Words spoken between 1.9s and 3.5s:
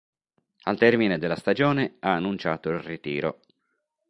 ha annunciato il ritiro.